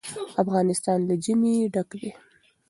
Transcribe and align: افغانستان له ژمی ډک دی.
افغانستان 0.43 0.99
له 1.09 1.15
ژمی 1.23 1.55
ډک 1.73 1.89
دی. 1.99 2.11